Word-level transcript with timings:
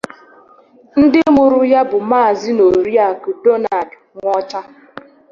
Ndị 1.01 1.19
mụrụ 1.35 1.61
ya 1.71 1.81
bụ 1.89 1.97
Maazị 2.09 2.49
na 2.57 2.63
Oriakụ 2.71 3.29
Donald 3.43 3.89
Nwocha. 4.15 4.59